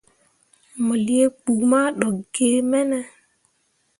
[0.85, 2.97] Mo lii kpu ma ɗokki ge mene?